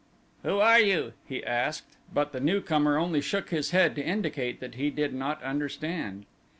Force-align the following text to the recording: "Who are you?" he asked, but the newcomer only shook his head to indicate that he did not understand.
"Who 0.41 0.59
are 0.59 0.79
you?" 0.79 1.13
he 1.27 1.43
asked, 1.45 1.95
but 2.11 2.31
the 2.31 2.39
newcomer 2.39 2.97
only 2.97 3.21
shook 3.21 3.51
his 3.51 3.69
head 3.69 3.93
to 3.97 4.03
indicate 4.03 4.59
that 4.59 4.73
he 4.73 4.89
did 4.89 5.13
not 5.13 5.43
understand. 5.43 6.25